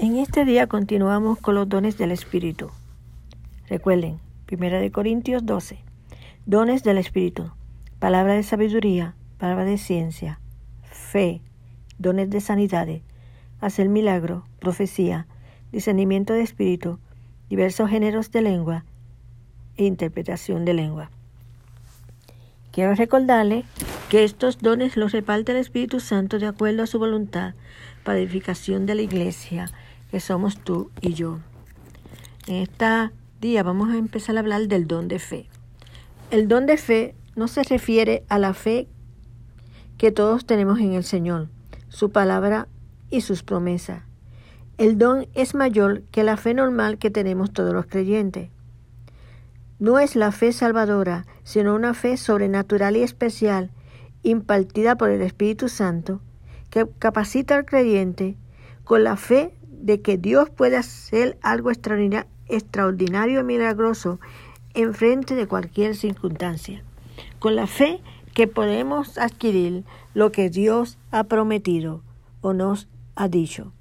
En 0.00 0.16
este 0.16 0.44
día 0.46 0.66
continuamos 0.66 1.38
con 1.38 1.54
los 1.54 1.68
dones 1.68 1.98
del 1.98 2.12
Espíritu. 2.12 2.70
Recuerden, 3.68 4.20
1 4.50 4.90
Corintios 4.90 5.44
12. 5.44 5.78
Dones 6.46 6.82
del 6.82 6.96
Espíritu. 6.96 7.50
Palabra 7.98 8.32
de 8.32 8.42
sabiduría, 8.42 9.14
palabra 9.38 9.64
de 9.64 9.76
ciencia, 9.76 10.40
fe, 10.84 11.42
dones 11.98 12.30
de 12.30 12.40
sanidades, 12.40 13.02
hacer 13.60 13.90
milagro, 13.90 14.46
profecía, 14.60 15.26
discernimiento 15.72 16.32
de 16.32 16.42
espíritu, 16.42 16.98
diversos 17.50 17.90
géneros 17.90 18.32
de 18.32 18.42
lengua 18.42 18.84
e 19.76 19.84
interpretación 19.84 20.64
de 20.64 20.74
lengua. 20.74 21.10
Quiero 22.72 22.94
recordarle 22.94 23.64
que 24.08 24.24
estos 24.24 24.58
dones 24.58 24.96
los 24.96 25.12
reparte 25.12 25.52
el 25.52 25.58
Espíritu 25.58 26.00
Santo 26.00 26.38
de 26.38 26.46
acuerdo 26.46 26.82
a 26.82 26.86
su 26.86 26.98
voluntad 26.98 27.54
para 28.02 28.18
edificación 28.18 28.86
de 28.86 28.94
la 28.94 29.02
iglesia, 29.02 29.70
que 30.12 30.20
somos 30.20 30.58
tú 30.58 30.90
y 31.00 31.14
yo. 31.14 31.38
En 32.46 32.56
este 32.56 33.10
día 33.40 33.62
vamos 33.62 33.88
a 33.88 33.96
empezar 33.96 34.36
a 34.36 34.40
hablar 34.40 34.68
del 34.68 34.86
don 34.86 35.08
de 35.08 35.18
fe. 35.18 35.48
El 36.30 36.48
don 36.48 36.66
de 36.66 36.76
fe 36.76 37.14
no 37.34 37.48
se 37.48 37.62
refiere 37.62 38.22
a 38.28 38.38
la 38.38 38.52
fe 38.52 38.88
que 39.96 40.12
todos 40.12 40.44
tenemos 40.44 40.80
en 40.80 40.92
el 40.92 41.02
Señor, 41.02 41.48
su 41.88 42.12
palabra 42.12 42.68
y 43.08 43.22
sus 43.22 43.42
promesas. 43.42 44.02
El 44.76 44.98
don 44.98 45.28
es 45.32 45.54
mayor 45.54 46.02
que 46.10 46.24
la 46.24 46.36
fe 46.36 46.52
normal 46.52 46.98
que 46.98 47.10
tenemos 47.10 47.50
todos 47.50 47.72
los 47.72 47.86
creyentes. 47.86 48.50
No 49.78 49.98
es 49.98 50.14
la 50.14 50.30
fe 50.30 50.52
salvadora, 50.52 51.24
sino 51.42 51.74
una 51.74 51.94
fe 51.94 52.18
sobrenatural 52.18 52.98
y 52.98 53.02
especial, 53.02 53.70
impartida 54.22 54.94
por 54.96 55.08
el 55.08 55.22
Espíritu 55.22 55.70
Santo, 55.70 56.20
que 56.68 56.86
capacita 56.98 57.56
al 57.56 57.64
creyente 57.64 58.36
con 58.84 59.04
la 59.04 59.16
fe 59.16 59.54
de 59.82 60.00
que 60.00 60.16
Dios 60.16 60.48
puede 60.48 60.76
hacer 60.76 61.38
algo 61.42 61.70
extraordinario 61.70 63.40
y 63.40 63.44
milagroso 63.44 64.20
en 64.74 64.94
frente 64.94 65.34
de 65.34 65.46
cualquier 65.46 65.96
circunstancia. 65.96 66.82
Con 67.38 67.56
la 67.56 67.66
fe 67.66 68.00
que 68.34 68.46
podemos 68.46 69.18
adquirir 69.18 69.84
lo 70.14 70.32
que 70.32 70.48
Dios 70.48 70.98
ha 71.10 71.24
prometido 71.24 72.02
o 72.40 72.54
nos 72.54 72.88
ha 73.14 73.28
dicho. 73.28 73.72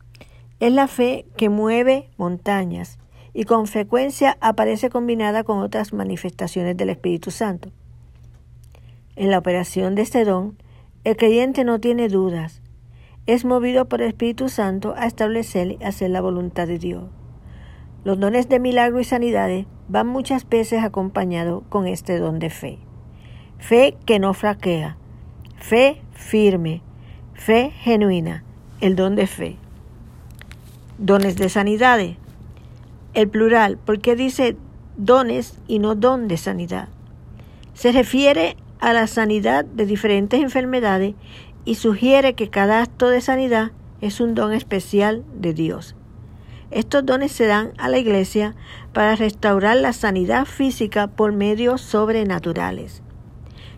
Es 0.60 0.74
la 0.74 0.88
fe 0.88 1.26
que 1.38 1.50
mueve 1.50 2.10
montañas 2.18 3.00
y 3.34 3.46
con 3.46 3.68
frecuencia 3.68 4.38
aparece 4.42 4.90
combinada 4.90 5.44
con 5.44 5.60
otras 5.60 5.94
manifestaciones 5.94 6.76
del 6.76 6.90
Espíritu 6.90 7.32
Santo. 7.32 7.72
En 9.16 9.30
la 9.30 9.38
operación 9.38 9.96
de 9.96 10.02
este 10.02 10.26
don, 10.26 10.58
el 11.04 11.16
creyente 11.16 11.64
no 11.64 11.80
tiene 11.80 12.10
dudas, 12.10 12.62
es 13.28 13.46
movido 13.46 13.86
por 13.86 14.02
el 14.02 14.10
Espíritu 14.10 14.50
Santo 14.50 14.94
a 14.98 15.06
establecer 15.06 15.78
y 15.80 15.84
hacer 15.84 16.10
la 16.10 16.22
voluntad 16.22 16.68
de 16.68 16.80
Dios. 16.80 17.04
Los 18.04 18.20
dones 18.20 18.50
de 18.50 18.60
milagro 18.60 19.00
y 19.00 19.04
sanidades 19.04 19.68
van 19.88 20.08
muchas 20.08 20.48
veces 20.50 20.84
acompañados 20.84 21.64
con 21.70 21.86
este 21.86 22.18
don 22.18 22.40
de 22.40 22.50
fe. 22.50 22.80
Fe 23.60 23.96
que 24.06 24.18
no 24.18 24.34
fraquea, 24.34 24.98
fe 25.58 26.02
firme, 26.14 26.82
fe 27.36 27.72
genuina, 27.82 28.44
el 28.80 28.96
don 28.96 29.16
de 29.16 29.28
fe. 29.28 29.58
Dones 30.98 31.36
de 31.36 31.50
sanidades. 31.50 32.18
El 33.14 33.28
plural, 33.30 33.78
porque 33.86 34.16
dice 34.16 34.56
dones 34.98 35.60
y 35.68 35.80
no 35.80 35.96
don 35.96 36.28
de 36.28 36.38
sanidad. 36.38 36.90
Se 37.74 37.92
refiere 37.92 38.56
a 38.80 38.94
la 38.94 39.06
sanidad 39.06 39.64
de 39.64 39.86
diferentes 39.86 40.42
enfermedades 40.42 41.14
y 41.66 41.76
sugiere 41.76 42.34
que 42.34 42.50
cada 42.50 42.82
acto 42.82 43.10
de 43.10 43.22
sanidad 43.22 43.72
es 44.02 44.20
un 44.20 44.36
don 44.36 44.54
especial 44.54 45.24
de 45.34 45.54
Dios. 45.54 45.96
Estos 46.72 47.06
dones 47.06 47.32
se 47.32 47.48
dan 47.48 47.74
a 47.78 47.90
la 47.90 47.98
Iglesia 47.98 48.56
para 48.94 49.16
restaurar 49.16 49.78
la 49.78 49.94
sanidad 49.94 50.46
física 50.46 51.08
por 51.08 51.34
medios 51.34 51.82
sobrenaturales. 51.82 53.02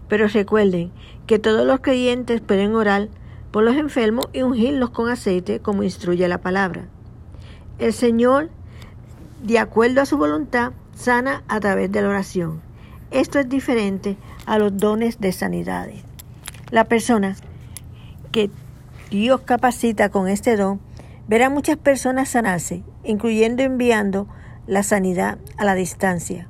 Pero 0.08 0.28
recuerden 0.28 0.92
que 1.26 1.40
todos 1.40 1.66
los 1.66 1.80
creyentes 1.80 2.42
pueden 2.42 2.76
orar 2.76 3.10
por 3.52 3.64
los 3.64 3.76
enfermos 3.76 4.28
y 4.32 4.44
ungirlos 4.44 4.92
con 4.92 5.10
aceite 5.10 5.60
como 5.60 5.84
instruye 5.84 6.28
la 6.28 6.40
palabra. 6.40 6.86
El 7.80 7.94
Señor, 7.94 8.50
de 9.42 9.60
acuerdo 9.60 10.02
a 10.02 10.06
su 10.06 10.18
voluntad, 10.18 10.74
sana 10.94 11.44
a 11.48 11.60
través 11.60 11.92
de 11.92 12.02
la 12.02 12.10
oración. 12.10 12.62
Esto 13.12 13.40
es 13.40 13.50
diferente 13.50 14.18
a 14.46 14.58
los 14.58 14.78
dones 14.78 15.20
de 15.20 15.32
sanidades. 15.32 16.04
La 16.72 16.86
persona 16.86 17.36
Dios 19.10 19.42
capacita 19.42 20.10
con 20.10 20.28
este 20.28 20.56
don, 20.56 20.80
verá 21.28 21.50
muchas 21.50 21.78
personas 21.78 22.30
sanarse, 22.30 22.84
incluyendo 23.04 23.64
enviando 23.64 24.28
la 24.68 24.84
sanidad 24.84 25.38
a 25.58 25.66
la 25.66 25.76
distancia. 25.76 26.48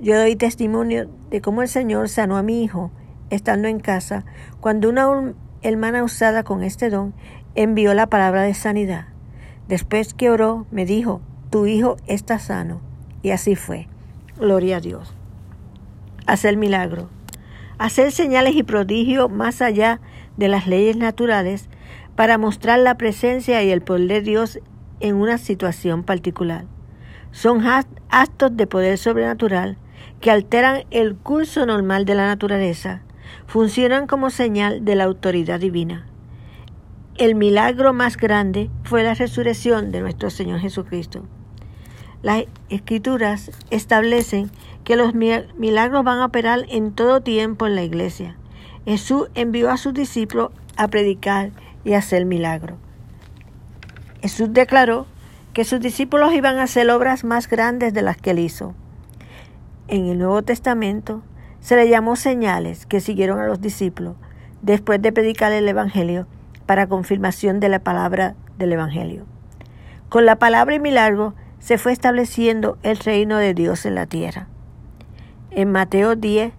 Yo 0.00 0.18
doy 0.18 0.36
testimonio 0.36 1.08
de 1.30 1.40
cómo 1.40 1.62
el 1.62 1.68
Señor 1.68 2.08
sanó 2.08 2.36
a 2.36 2.42
mi 2.42 2.62
hijo 2.62 2.90
estando 3.30 3.68
en 3.68 3.80
casa 3.80 4.24
cuando 4.60 4.88
una 4.88 5.32
hermana 5.62 6.04
usada 6.04 6.42
con 6.42 6.62
este 6.62 6.90
don 6.90 7.14
envió 7.54 7.94
la 7.94 8.08
palabra 8.08 8.42
de 8.42 8.54
sanidad. 8.54 9.06
Después 9.68 10.12
que 10.12 10.28
oró, 10.28 10.66
me 10.70 10.84
dijo, 10.84 11.20
tu 11.50 11.66
hijo 11.66 11.96
está 12.06 12.38
sano. 12.38 12.80
Y 13.22 13.30
así 13.30 13.54
fue. 13.54 13.86
Gloria 14.36 14.78
a 14.78 14.80
Dios. 14.80 15.14
Hacer 16.26 16.56
milagro. 16.56 17.08
Hacer 17.78 18.10
señales 18.10 18.56
y 18.56 18.62
prodigios 18.62 19.30
más 19.30 19.62
allá 19.62 20.00
de 20.36 20.48
las 20.48 20.66
leyes 20.66 20.96
naturales 20.96 21.68
para 22.16 22.38
mostrar 22.38 22.78
la 22.78 22.96
presencia 22.96 23.62
y 23.62 23.70
el 23.70 23.82
poder 23.82 24.08
de 24.08 24.20
Dios 24.20 24.58
en 25.00 25.16
una 25.16 25.38
situación 25.38 26.04
particular. 26.04 26.64
Son 27.30 27.64
actos 28.10 28.56
de 28.56 28.66
poder 28.66 28.98
sobrenatural 28.98 29.76
que 30.20 30.30
alteran 30.30 30.84
el 30.90 31.16
curso 31.16 31.66
normal 31.66 32.04
de 32.04 32.14
la 32.14 32.26
naturaleza, 32.26 33.02
funcionan 33.46 34.06
como 34.06 34.30
señal 34.30 34.84
de 34.84 34.94
la 34.94 35.04
autoridad 35.04 35.58
divina. 35.58 36.06
El 37.16 37.34
milagro 37.34 37.92
más 37.92 38.16
grande 38.16 38.70
fue 38.84 39.02
la 39.02 39.14
resurrección 39.14 39.92
de 39.92 40.00
nuestro 40.00 40.30
Señor 40.30 40.60
Jesucristo. 40.60 41.24
Las 42.22 42.44
escrituras 42.68 43.50
establecen 43.70 44.50
que 44.84 44.96
los 44.96 45.12
milagros 45.14 46.04
van 46.04 46.20
a 46.20 46.26
operar 46.26 46.64
en 46.68 46.92
todo 46.92 47.20
tiempo 47.20 47.66
en 47.66 47.74
la 47.74 47.82
iglesia. 47.82 48.36
Jesús 48.84 49.28
envió 49.34 49.70
a 49.70 49.76
sus 49.76 49.94
discípulos 49.94 50.50
a 50.76 50.88
predicar 50.88 51.50
y 51.84 51.94
hacer 51.94 52.24
milagros. 52.24 52.78
Jesús 54.20 54.52
declaró 54.52 55.06
que 55.52 55.64
sus 55.64 55.80
discípulos 55.80 56.32
iban 56.32 56.58
a 56.58 56.64
hacer 56.64 56.90
obras 56.90 57.24
más 57.24 57.48
grandes 57.48 57.92
de 57.92 58.02
las 58.02 58.16
que 58.16 58.30
él 58.30 58.38
hizo. 58.38 58.74
En 59.88 60.06
el 60.06 60.18
Nuevo 60.18 60.42
Testamento 60.42 61.22
se 61.60 61.76
le 61.76 61.88
llamó 61.88 62.16
señales 62.16 62.86
que 62.86 63.00
siguieron 63.00 63.38
a 63.38 63.46
los 63.46 63.60
discípulos 63.60 64.16
después 64.62 65.02
de 65.02 65.12
predicar 65.12 65.52
el 65.52 65.68
Evangelio 65.68 66.26
para 66.66 66.86
confirmación 66.86 67.60
de 67.60 67.68
la 67.68 67.80
palabra 67.80 68.34
del 68.58 68.72
Evangelio. 68.72 69.26
Con 70.08 70.24
la 70.26 70.36
palabra 70.36 70.74
y 70.74 70.78
milagro 70.78 71.34
se 71.58 71.78
fue 71.78 71.92
estableciendo 71.92 72.78
el 72.82 72.96
reino 72.96 73.36
de 73.36 73.54
Dios 73.54 73.86
en 73.86 73.94
la 73.94 74.06
tierra. 74.06 74.46
En 75.50 75.70
Mateo 75.70 76.16
10, 76.16 76.52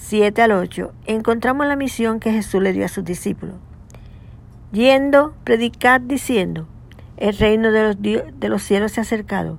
7 0.00 0.40
al 0.40 0.52
8, 0.52 0.92
encontramos 1.06 1.66
la 1.66 1.76
misión 1.76 2.20
que 2.20 2.32
Jesús 2.32 2.62
le 2.62 2.72
dio 2.72 2.86
a 2.86 2.88
sus 2.88 3.04
discípulos. 3.04 3.56
Yendo, 4.72 5.34
predicar 5.44 6.06
diciendo, 6.06 6.66
el 7.18 7.36
reino 7.36 7.70
de 7.70 7.82
los, 7.82 8.00
de 8.00 8.48
los 8.48 8.62
cielos 8.62 8.92
se 8.92 9.00
ha 9.00 9.02
acercado, 9.02 9.58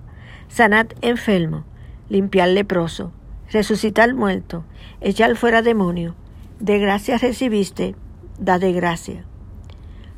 sanad 0.50 0.88
enfermo, 1.02 1.64
limpiar 2.10 2.50
leproso, 2.50 3.12
resucitar 3.52 4.14
muerto, 4.16 4.66
echar 5.00 5.36
fuera 5.36 5.62
demonio, 5.62 6.16
de 6.60 6.80
gracia 6.80 7.20
recibiste, 7.20 7.96
da 8.40 8.58
de 8.58 8.74
gracia. 8.74 9.24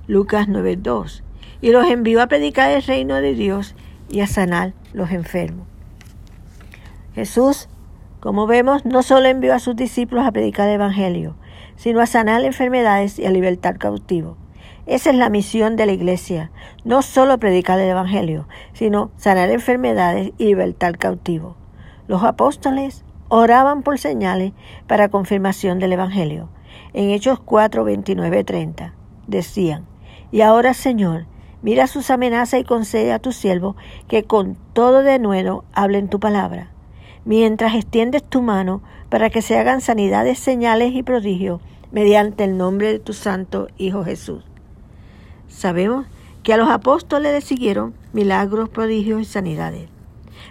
Lucas 0.08 0.48
9:2. 0.48 1.22
Y 1.60 1.72
los 1.72 1.86
envió 1.88 2.22
a 2.22 2.28
predicar 2.28 2.72
el 2.72 2.82
reino 2.82 3.16
de 3.16 3.34
Dios 3.34 3.76
y 4.10 4.22
a 4.22 4.28
sanar 4.28 4.74
los 4.94 5.12
enfermos. 5.12 5.68
Jesús 7.14 7.68
como 8.24 8.48
vemos, 8.48 8.86
no 8.86 9.04
solo 9.04 9.28
envió 9.28 9.54
a 9.54 9.60
sus 9.60 9.76
discípulos 9.76 10.26
a 10.26 10.32
predicar 10.32 10.70
el 10.70 10.76
Evangelio, 10.76 11.36
sino 11.76 12.00
a 12.00 12.06
sanar 12.06 12.42
enfermedades 12.46 13.20
y 13.20 13.26
a 13.26 13.32
libertar 13.32 13.78
cautivos. 13.78 14.38
Esa 14.86 15.10
es 15.10 15.18
la 15.18 15.28
misión 15.28 15.76
de 15.76 15.86
la 15.86 15.92
iglesia, 15.92 16.50
no 16.86 17.02
solo 17.02 17.38
predicar 17.38 17.78
el 17.82 17.90
Evangelio, 17.90 18.48
sino 18.72 19.12
sanar 19.18 19.50
enfermedades 19.50 20.32
y 20.38 20.46
libertar 20.46 20.98
cautivos. 20.98 21.58
Los 22.08 22.24
apóstoles 22.24 23.04
oraban 23.28 23.84
por 23.84 24.00
señales 24.00 24.54
para 24.88 25.10
confirmación 25.10 25.80
del 25.80 25.92
Evangelio. 25.92 26.48
En 26.94 27.10
Hechos 27.10 27.42
4, 27.42 27.84
29, 27.84 28.46
30 28.46 28.94
decían, 29.28 29.86
Y 30.32 30.40
ahora, 30.40 30.74
Señor, 30.74 31.26
mira 31.62 31.88
sus 31.88 32.10
amenazas 32.10 32.62
y 32.62 32.64
concede 32.64 33.12
a 33.12 33.20
tu 33.20 33.34
siervo 33.34 33.76
que 34.08 34.24
con 34.24 34.56
todo 34.72 35.04
de 35.04 35.20
nuevo 35.20 35.66
hablen 35.74 36.08
tu 36.08 36.22
palabra 36.22 36.73
mientras 37.26 37.76
extiendes 37.76 38.24
tu 38.24 38.42
mano 38.42 38.82
para 39.10 39.30
que 39.30 39.42
se 39.42 39.58
hagan 39.58 39.82
sanidades, 39.82 40.40
señales 40.40 40.94
y 40.94 41.04
prodigios 41.04 41.62
mediante 41.92 42.44
el 42.44 42.58
nombre 42.58 42.92
de 42.92 43.00
tu 43.00 43.14
Santo 43.14 43.68
Hijo 43.78 44.04
Jesús. 44.04 44.44
Sabemos 45.48 46.08
que 46.42 46.54
a 46.54 46.58
los 46.58 46.70
apóstoles 46.70 47.32
le 47.32 47.42
siguieron 47.42 47.94
milagros, 48.12 48.70
prodigios 48.70 49.22
y 49.22 49.26
sanidades. 49.26 49.90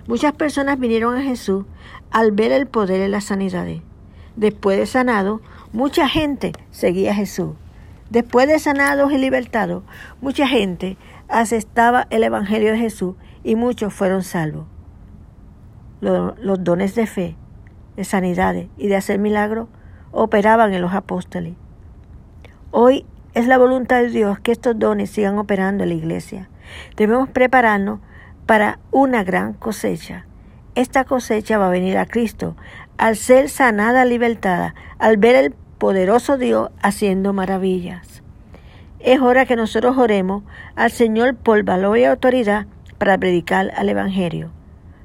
Muchas 0.07 0.33
personas 0.33 0.79
vinieron 0.79 1.17
a 1.17 1.23
Jesús 1.23 1.65
al 2.11 2.33
ver 2.33 2.53
el 2.53 2.67
poder 2.67 3.01
de 3.01 3.09
las 3.09 3.25
sanidades. 3.25 3.83
Después 4.37 4.79
de 4.79 4.87
sanado, 4.87 5.43
mucha 5.73 6.09
gente 6.09 6.53
seguía 6.71 7.11
a 7.11 7.15
Jesús. 7.15 7.51
Después 8.11 8.47
de 8.47 8.59
sanados 8.59 9.13
y 9.13 9.19
libertados, 9.19 9.83
mucha 10.21 10.47
gente 10.47 10.97
aceptaba 11.29 12.07
el 12.11 12.25
Evangelio 12.25 12.73
de 12.73 12.79
Jesús 12.79 13.15
y 13.43 13.57
muchos 13.57 13.93
fueron 13.93 14.23
salvos. 14.23 14.67
Los, 16.03 16.65
dones 16.65 16.97
de 16.97 17.07
fe, 17.07 17.37
de 17.95 18.03
sanidades 18.03 18.67
y 18.77 18.89
de 18.89 18.97
hacer 18.97 19.21
milagros 19.21 19.69
operaban 20.11 20.75
en 20.75 20.83
los 20.83 20.95
apóstoles. 20.95 21.55
Hoy 22.73 23.07
es 23.35 23.47
la 23.47 23.57
voluntad 23.57 24.03
de 24.03 24.09
Dios 24.09 24.41
que 24.41 24.51
estos 24.51 24.77
dones 24.77 25.11
sigan 25.11 25.39
operando 25.39 25.85
en 25.85 25.91
la 25.91 25.95
iglesia. 25.95 26.51
Debemos 26.97 27.29
prepararnos 27.29 28.01
para 28.47 28.81
una 28.91 29.23
gran 29.23 29.53
cosecha. 29.53 30.27
Esta 30.75 31.05
cosecha 31.05 31.57
va 31.57 31.69
a 31.69 31.71
venir 31.71 31.97
a 31.97 32.07
Cristo 32.07 32.57
al 32.99 33.15
ser 33.15 33.49
sanada, 33.49 34.05
libertada, 34.05 34.75
al 34.99 35.19
ver 35.19 35.37
el 35.37 35.53
poderoso 35.79 36.37
Dios 36.37 36.71
haciendo 36.83 37.33
maravillas. 37.33 38.25
Es 38.99 39.21
hora 39.21 39.47
que 39.47 39.55
nosotros 39.55 39.97
oremos 39.99 40.43
al 40.75 40.91
Señor 40.91 41.37
por 41.37 41.63
valor 41.63 41.97
y 41.97 42.07
autoridad 42.07 42.67
para 42.99 43.19
predicar 43.19 43.71
al 43.77 43.89
Evangelio. 43.89 44.51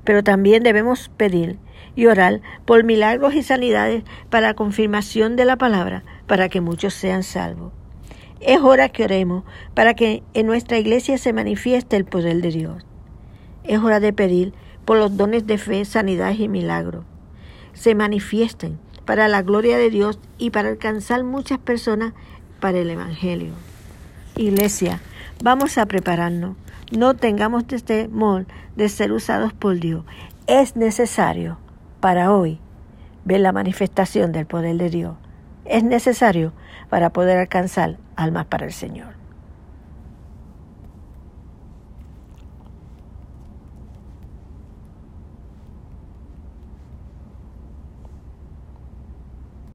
Pero 0.07 0.23
también 0.23 0.63
debemos 0.63 1.09
pedir 1.17 1.59
y 1.93 2.05
orar 2.05 2.39
por 2.63 2.85
milagros 2.85 3.33
y 3.35 3.43
sanidades 3.43 4.05
para 4.29 4.53
confirmación 4.53 5.35
de 5.35 5.43
la 5.43 5.57
palabra, 5.57 6.05
para 6.27 6.47
que 6.47 6.61
muchos 6.61 6.93
sean 6.93 7.23
salvos. 7.23 7.73
Es 8.39 8.61
hora 8.61 8.87
que 8.87 9.03
oremos 9.03 9.43
para 9.73 9.95
que 9.95 10.23
en 10.33 10.47
nuestra 10.47 10.77
iglesia 10.77 11.17
se 11.17 11.33
manifieste 11.33 11.97
el 11.97 12.05
poder 12.05 12.41
de 12.41 12.51
Dios. 12.51 12.85
Es 13.65 13.79
hora 13.79 13.99
de 13.99 14.13
pedir 14.13 14.53
por 14.85 14.97
los 14.97 15.17
dones 15.17 15.45
de 15.45 15.57
fe, 15.57 15.83
sanidad 15.83 16.33
y 16.39 16.47
milagros. 16.47 17.03
Se 17.73 17.93
manifiesten 17.93 18.79
para 19.03 19.27
la 19.27 19.41
gloria 19.41 19.77
de 19.77 19.89
Dios 19.89 20.19
y 20.37 20.51
para 20.51 20.69
alcanzar 20.69 21.25
muchas 21.25 21.59
personas 21.59 22.13
para 22.61 22.77
el 22.77 22.89
Evangelio. 22.89 23.51
Iglesia, 24.37 25.01
vamos 25.43 25.77
a 25.77 25.85
prepararnos. 25.85 26.55
No 26.91 27.15
tengamos 27.15 27.65
temor 27.67 28.45
de 28.75 28.89
ser 28.89 29.11
usados 29.11 29.53
por 29.53 29.79
Dios. 29.79 30.05
Es 30.47 30.75
necesario 30.75 31.57
para 31.99 32.31
hoy 32.31 32.59
ver 33.25 33.41
la 33.41 33.51
manifestación 33.51 34.31
del 34.31 34.45
poder 34.45 34.77
de 34.77 34.89
Dios. 34.89 35.15
Es 35.65 35.83
necesario 35.83 36.53
para 36.89 37.09
poder 37.09 37.37
alcanzar 37.37 37.97
almas 38.15 38.45
para 38.45 38.65
el 38.65 38.71
Señor. 38.71 39.16